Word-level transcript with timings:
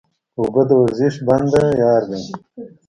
اوبه 0.39 0.61
د 0.69 0.71
ورزش 0.81 1.15
بنده 1.27 1.63
یار 1.81 2.03
دی 2.11 2.23